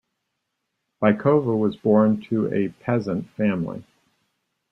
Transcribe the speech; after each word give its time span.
Bykova 0.99 1.55
was 1.55 1.75
born 1.75 2.23
to 2.31 2.51
a 2.51 2.69
peasant 2.83 3.29
family. 3.37 3.83